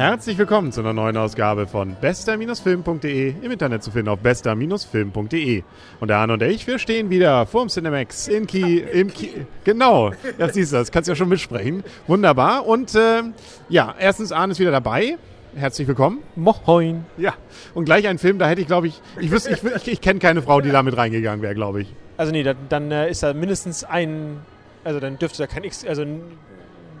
[0.00, 5.62] Herzlich willkommen zu einer neuen Ausgabe von bester-film.de im Internet zu finden auf bester-film.de.
[6.00, 10.12] Und der Arne und ich, wir stehen wieder vorm Cinemax in Ki, im Ki, genau,
[10.38, 11.84] das siehst du, das kannst du ja schon mitsprechen.
[12.06, 12.66] Wunderbar.
[12.66, 13.24] Und äh,
[13.68, 15.18] ja, erstens Arne ist wieder dabei.
[15.54, 16.20] Herzlich willkommen.
[16.34, 17.04] Moin.
[17.18, 17.34] Ja,
[17.74, 20.18] und gleich ein Film, da hätte ich, glaube ich, ich wüsste, ich, ich, ich kenne
[20.18, 21.94] keine Frau, die da mit reingegangen wäre, glaube ich.
[22.16, 24.38] Also nee, dann, dann äh, ist da mindestens ein,
[24.82, 26.06] also dann dürfte da kein X, also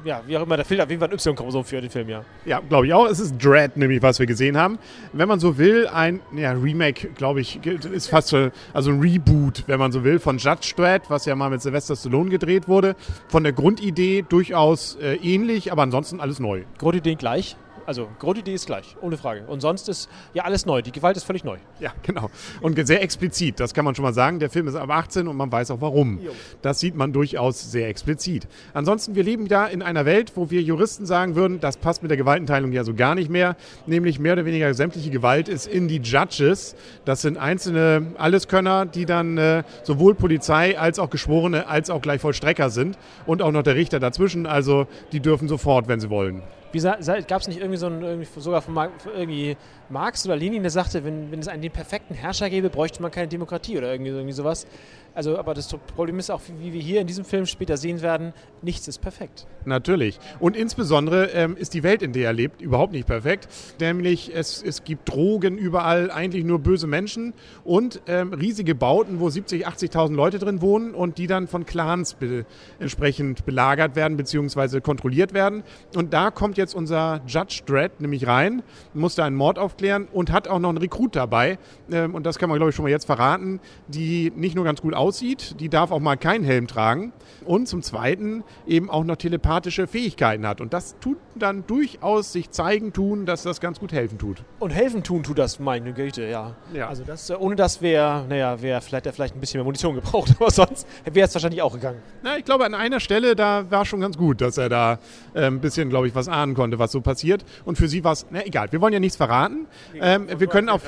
[0.04, 2.24] ja, wie auch immer, da fehlt auf jeden Fall ein Y-Chromosom für den Film, ja.
[2.44, 3.06] Ja, glaube ich auch.
[3.06, 4.78] Es ist Dread, nämlich, was wir gesehen haben.
[5.12, 9.64] Wenn man so will, ein ja, Remake, glaube ich, ist fast so, also ein Reboot,
[9.66, 12.96] wenn man so will, von Judge Dread, was ja mal mit Sylvester Stallone gedreht wurde.
[13.28, 16.62] Von der Grundidee durchaus äh, ähnlich, aber ansonsten alles neu.
[16.78, 17.56] Grundidee gleich.
[17.86, 19.44] Also Grundidee ist gleich, ohne Frage.
[19.46, 20.82] Und sonst ist ja alles neu.
[20.82, 21.58] Die Gewalt ist völlig neu.
[21.78, 22.30] Ja, genau.
[22.60, 24.38] Und sehr explizit, das kann man schon mal sagen.
[24.38, 26.20] Der Film ist ab 18 und man weiß auch warum.
[26.62, 28.46] Das sieht man durchaus sehr explizit.
[28.74, 32.10] Ansonsten, wir leben da in einer Welt, wo wir Juristen sagen würden, das passt mit
[32.10, 33.56] der Gewaltenteilung ja so gar nicht mehr.
[33.86, 36.74] Nämlich mehr oder weniger sämtliche Gewalt ist in die Judges.
[37.04, 42.20] Das sind einzelne Alleskönner, die dann äh, sowohl Polizei als auch Geschworene als auch gleich
[42.20, 42.98] Vollstrecker sind.
[43.26, 44.46] Und auch noch der Richter dazwischen.
[44.46, 46.42] Also die dürfen sofort, wenn sie wollen.
[46.72, 48.76] Gab es nicht irgendwie so ein, irgendwie sogar von
[49.14, 49.56] irgendwie
[49.88, 53.10] Marx oder Lenin, der sagte, wenn, wenn es einen den perfekten Herrscher gäbe, bräuchte man
[53.10, 54.66] keine Demokratie oder irgendwie, irgendwie sowas.
[55.12, 58.32] Also, aber das Problem ist auch, wie wir hier in diesem Film später sehen werden,
[58.62, 59.46] nichts ist perfekt.
[59.64, 60.18] Natürlich.
[60.38, 63.48] Und insbesondere ähm, ist die Welt, in der er lebt, überhaupt nicht perfekt.
[63.80, 67.34] Nämlich es, es gibt Drogen überall, eigentlich nur böse Menschen
[67.64, 72.14] und ähm, riesige Bauten, wo 70.000, 80.000 Leute drin wohnen und die dann von Clans
[72.14, 72.46] be
[72.78, 74.80] entsprechend belagert werden bzw.
[74.80, 75.64] kontrolliert werden.
[75.96, 78.62] Und da kommt jetzt unser Judge Dredd nämlich rein,
[78.94, 81.58] muss da einen Mord aufklären und hat auch noch einen Rekrut dabei.
[81.90, 84.80] Ähm, und das kann man, glaube ich, schon mal jetzt verraten, die nicht nur ganz
[84.80, 87.12] gut aussieht, die darf auch mal keinen Helm tragen
[87.44, 90.60] und zum Zweiten eben auch noch telepathische Fähigkeiten hat.
[90.60, 94.42] Und das tut dann durchaus sich zeigen tun, dass das ganz gut helfen tut.
[94.58, 96.54] Und helfen tun tut das, meine Güte, ja.
[96.74, 96.88] ja.
[96.88, 100.50] Also das, ohne das wäre, naja, wäre vielleicht, vielleicht ein bisschen mehr Munition gebraucht, aber
[100.50, 102.02] sonst wäre es wahrscheinlich auch gegangen.
[102.22, 104.98] Na, ich glaube, an einer Stelle, da war schon ganz gut, dass er da
[105.34, 107.44] äh, ein bisschen, glaube ich, was ahnen konnte, was so passiert.
[107.64, 109.66] Und für sie war es, na egal, wir wollen ja nichts verraten.
[109.94, 110.82] Ähm, wir können auf...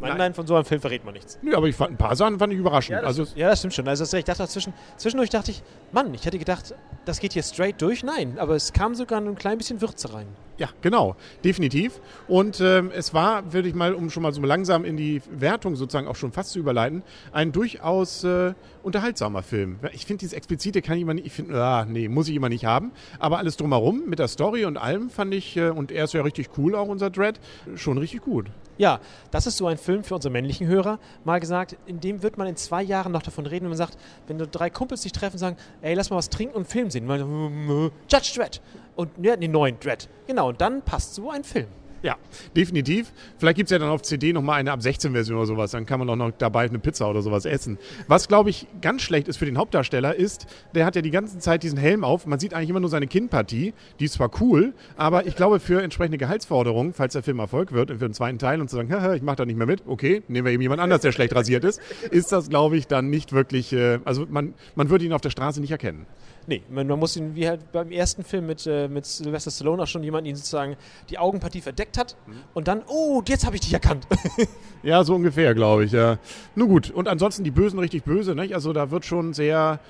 [0.00, 1.38] Nein, nein, von so einem Film verrät man nichts.
[1.42, 2.96] Nö, aber ich fand ein paar Sachen fand ich überraschend.
[2.96, 3.88] Ja, das, also, ja, das stimmt schon.
[3.88, 5.62] Also ich dachte dazwischen, zwischendurch dachte ich,
[5.92, 6.74] Mann, ich hätte gedacht,
[7.06, 8.02] das geht hier straight durch.
[8.02, 10.26] Nein, aber es kam sogar ein klein bisschen Würze rein.
[10.58, 12.00] Ja, genau, definitiv.
[12.28, 15.76] Und ähm, es war, würde ich mal, um schon mal so langsam in die Wertung
[15.76, 17.02] sozusagen auch schon fast zu überleiten,
[17.32, 19.78] ein durchaus äh, unterhaltsamer Film.
[19.92, 22.48] Ich finde, dieses Explizite kann ich immer nicht, ich finde, ah, nee, muss ich immer
[22.48, 22.92] nicht haben.
[23.18, 26.22] Aber alles drumherum mit der Story und allem fand ich, äh, und er ist ja
[26.22, 27.38] richtig cool, auch unser Dread,
[27.74, 28.46] schon richtig gut.
[28.78, 29.00] Ja,
[29.30, 32.46] das ist so ein Film für unsere männlichen Hörer, mal gesagt, in dem wird man
[32.46, 35.38] in zwei Jahren noch davon reden, wenn man sagt, wenn du drei Kumpels sich treffen
[35.38, 37.06] sagen, ey, lass mal was trinken und einen Film sehen.
[37.06, 38.60] Man, Judge Dredd.
[38.96, 40.08] Und ja, den neuen Dread.
[40.26, 41.68] Genau, und dann passt so ein Film.
[42.06, 42.16] Ja,
[42.54, 43.12] definitiv.
[43.36, 45.72] Vielleicht gibt es ja dann auf CD nochmal eine ab 16 Version oder sowas.
[45.72, 47.78] Dann kann man auch noch dabei eine Pizza oder sowas essen.
[48.06, 51.40] Was, glaube ich, ganz schlecht ist für den Hauptdarsteller, ist, der hat ja die ganze
[51.40, 52.24] Zeit diesen Helm auf.
[52.24, 53.74] Man sieht eigentlich immer nur seine Kinnpartie.
[53.98, 57.90] Die ist zwar cool, aber ich glaube, für entsprechende Gehaltsforderungen, falls der Film Erfolg wird,
[57.90, 60.44] für den zweiten Teil und zu sagen, ich mache da nicht mehr mit, okay, nehmen
[60.44, 61.80] wir eben jemand anders, der schlecht rasiert ist,
[62.12, 65.30] ist das, glaube ich, dann nicht wirklich, äh, also man, man würde ihn auf der
[65.30, 66.06] Straße nicht erkennen.
[66.48, 69.82] Nee, man, man, muss ihn, wie halt beim ersten Film mit, äh, mit Sylvester Stallone
[69.82, 70.76] auch schon jemanden ihn sozusagen
[71.10, 72.32] die Augenpartie verdeckt hat mhm.
[72.54, 74.06] und dann, oh, jetzt habe ich dich erkannt.
[74.82, 76.18] ja, so ungefähr, glaube ich, ja.
[76.54, 78.54] Nun gut, und ansonsten die Bösen richtig böse, nicht?
[78.54, 79.80] Also da wird schon sehr,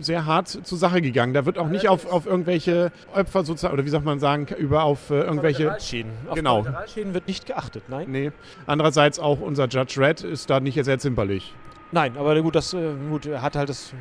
[0.00, 1.34] sehr hart zur Sache gegangen.
[1.34, 4.84] Da wird auch nicht auf, auf irgendwelche Opfer sozusagen, oder wie sagt man sagen, über
[4.84, 5.64] auf äh, irgendwelche...
[5.64, 6.12] Kollateralschäden.
[6.28, 6.60] Auf genau.
[6.60, 8.10] Kollateralschäden wird nicht geachtet, nein?
[8.10, 8.32] Nee.
[8.66, 11.54] Andererseits auch unser Judge Red ist da nicht sehr zimperlich.
[11.92, 13.92] Nein, aber gut, das äh, gut, hat halt das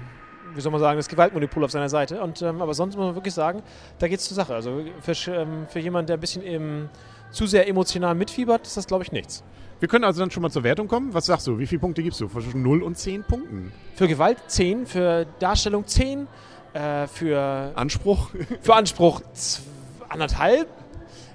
[0.56, 2.22] wie soll man sagen, das Gewaltmonopol auf seiner Seite.
[2.22, 3.62] Und, ähm, aber sonst muss man wirklich sagen,
[4.00, 4.54] da geht es zur Sache.
[4.54, 6.90] Also für, ähm, für jemanden, der ein bisschen im,
[7.32, 9.44] zu sehr emotional mitfiebert, ist das, glaube ich, nichts.
[9.80, 11.14] Wir können also dann schon mal zur Wertung kommen.
[11.14, 11.58] Was sagst du?
[11.58, 12.28] Wie viele Punkte gibst du?
[12.28, 13.72] Zwischen 0 und 10 Punkten?
[13.96, 16.28] Für Gewalt 10, für Darstellung 10,
[16.74, 18.30] äh, für Anspruch?
[18.62, 19.22] Für Anspruch
[20.08, 20.68] anderthalb.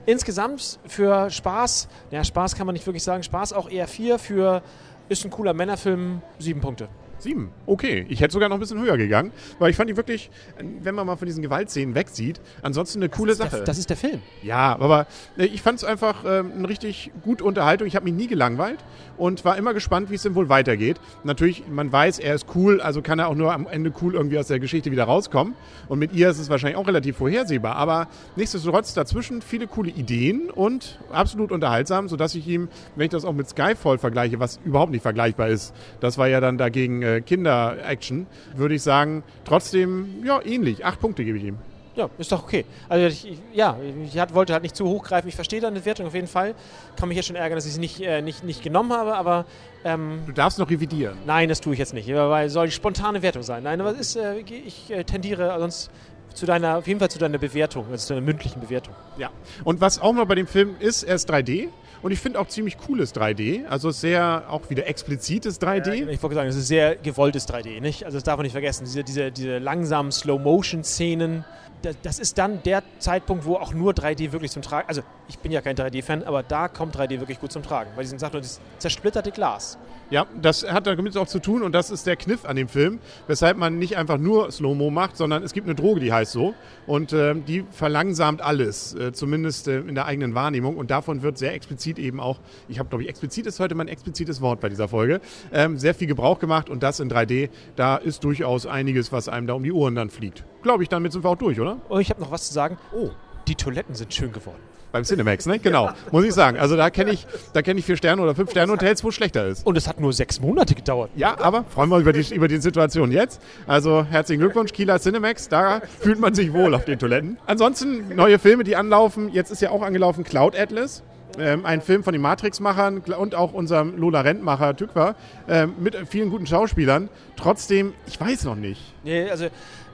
[0.07, 4.63] Insgesamt für Spaß, ja, Spaß kann man nicht wirklich sagen, Spaß auch eher 4, für
[5.09, 6.89] ist ein cooler Männerfilm 7 Punkte.
[7.19, 7.51] Sieben.
[7.67, 8.07] Okay.
[8.09, 11.07] Ich hätte sogar noch ein bisschen höher gegangen, weil ich fand die wirklich, wenn man
[11.07, 13.57] mal von diesen Gewaltszenen wegsieht, ansonsten eine das coole Sache.
[13.57, 14.21] Der, das ist der Film.
[14.43, 15.07] Ja, aber
[15.39, 17.87] äh, ich fand es einfach äh, eine richtig gute Unterhaltung.
[17.87, 18.85] Ich habe mich nie gelangweilt
[19.17, 21.01] und war immer gespannt, wie es denn wohl weitergeht.
[21.25, 24.39] Natürlich, man weiß, er ist cool, also kann er auch nur am Ende cool irgendwie
[24.39, 25.55] aus der Geschichte wieder rauskommen.
[25.89, 27.77] Und mit ihr ist es wahrscheinlich auch relativ vorhersehbar.
[27.77, 33.25] Aber nichtsdestotrotz dazwischen viele coole Ideen und absolut unterhaltsam, sodass ich ihm, wenn ich das
[33.25, 37.21] auch mit Skyfall vergleiche, was überhaupt nicht vergleichbar ist, das war ja dann dagegen äh,
[37.21, 40.85] Kinder-Action, würde ich sagen, trotzdem, ja, ähnlich.
[40.85, 41.59] Acht Punkte gebe ich ihm.
[41.95, 42.67] Ja, ist doch okay.
[42.91, 45.29] Also ich, ja, ich hat, wollte halt nicht zu hoch greifen.
[45.29, 46.55] Ich verstehe deine Wertung auf jeden Fall.
[46.97, 49.47] Kann mich jetzt schon ärgern, dass ich sie nicht, äh, nicht, nicht genommen habe, aber
[49.83, 51.17] ähm, Du darfst noch revidieren.
[51.25, 53.63] nein, das tue ich jetzt nicht, weil soll die spontane Wertung sein.
[53.63, 55.91] Nein, aber es ist, äh, ich äh, tendiere sonst
[56.35, 58.95] zu deiner, auf jeden Fall zu deiner Bewertung, also zu deiner mündlichen Bewertung.
[59.17, 59.31] Ja.
[59.65, 61.69] Und was auch mal bei dem Film ist, er ist 3D.
[62.03, 63.67] Und ich finde auch ziemlich cooles 3D.
[63.67, 66.09] Also sehr auch wieder explizites 3D.
[66.09, 68.05] Ich wollte sagen, es ist sehr gewolltes 3D, nicht?
[68.05, 68.85] Also das darf man nicht vergessen.
[68.85, 71.45] Diese, diese, diese langsamen Slow-Motion-Szenen,
[71.83, 74.89] das, das ist dann der Zeitpunkt, wo auch nur 3D wirklich zum Tragen.
[74.89, 77.91] Also ich bin ja kein 3D-Fan, aber da kommt 3D wirklich gut zum Tragen.
[77.97, 79.79] Bei diesem Sachen, das zersplitterte Glas.
[80.09, 83.01] Ja, das hat damit auch zu tun und das ist der Kniff an dem Film,
[83.27, 86.55] weshalb man nicht einfach nur Slow-Mo macht, sondern es gibt eine Droge, die heißt so
[86.87, 91.39] und äh, die verlangsamt alles, äh, zumindest äh, in der eigenen Wahrnehmung und davon wird
[91.39, 94.69] sehr explizit eben auch, ich habe glaube ich, explizit ist heute mein explizites Wort bei
[94.69, 95.21] dieser Folge,
[95.53, 99.47] ähm, sehr viel Gebrauch gemacht und das in 3D, da ist durchaus einiges, was einem
[99.47, 100.45] da um die Ohren dann fliegt.
[100.63, 101.79] Glaube ich, damit sind wir auch durch, oder?
[101.89, 102.77] Und ich habe noch was zu sagen.
[102.93, 103.11] Oh,
[103.49, 104.61] die Toiletten sind schön geworden.
[104.93, 105.59] Beim Cinemax, ne?
[105.59, 106.59] Genau, muss ich sagen.
[106.59, 109.15] Also da kenne ich, da kenne ich vier Sterne oder fünf Sterne Hotels, wo es
[109.15, 109.67] schlechter ist.
[109.67, 111.11] Und es hat nur sechs Monate gedauert.
[111.17, 113.43] Ja, aber freuen wir uns über die, über die Situation jetzt.
[113.67, 115.49] Also herzlichen Glückwunsch, Kieler Cinemax.
[115.49, 117.37] Da fühlt man sich wohl auf den Toiletten.
[117.47, 119.31] Ansonsten neue Filme, die anlaufen.
[119.33, 121.03] Jetzt ist ja auch angelaufen Cloud Atlas.
[121.39, 125.17] Ähm, ein Film von den Matrix-Machern und auch unserem Lola Rent-Macher Tückwer
[125.49, 127.09] ähm, mit vielen guten Schauspielern.
[127.37, 128.81] Trotzdem, ich weiß noch nicht.
[129.05, 129.49] Nee, also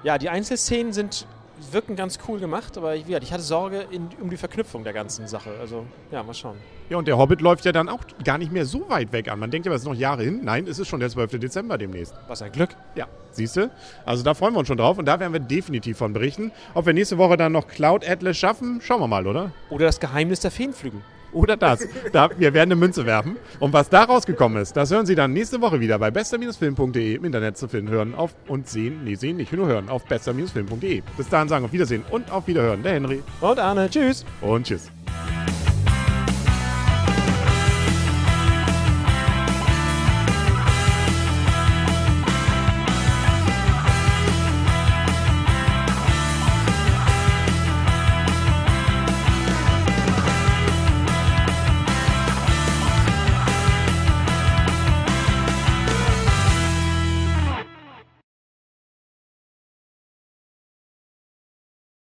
[0.04, 1.26] ja, die Einzelszenen sind
[1.70, 5.28] wirken ganz cool gemacht, aber ich, ich hatte Sorge in, um die Verknüpfung der ganzen
[5.28, 5.50] Sache.
[5.60, 6.56] Also ja, mal schauen.
[6.88, 9.38] Ja, und der Hobbit läuft ja dann auch gar nicht mehr so weit weg an.
[9.38, 10.40] Man denkt ja, es ist noch Jahre hin.
[10.42, 11.38] Nein, es ist schon der 12.
[11.38, 12.14] Dezember demnächst.
[12.26, 12.70] Was ein Glück.
[12.94, 13.70] Ja, siehst du?
[14.04, 16.52] Also da freuen wir uns schon drauf und da werden wir definitiv von berichten.
[16.74, 19.52] Ob wir nächste Woche dann noch Cloud Atlas schaffen, schauen wir mal, oder?
[19.70, 21.00] Oder das Geheimnis der Feenflügel.
[21.32, 21.86] Oder das.
[22.12, 23.36] Da, wir werden eine Münze werfen.
[23.58, 27.24] Und was da rausgekommen ist, das hören Sie dann nächste Woche wieder bei bester-film.de im
[27.24, 31.02] Internet zu finden, hören auf und sehen, nee, sehen nicht, nur hören auf bester-film.de.
[31.16, 32.82] Bis dahin sagen auf Wiedersehen und auf Wiederhören.
[32.82, 33.22] Der Henry.
[33.40, 34.24] Und Arne, tschüss.
[34.40, 34.90] Und tschüss.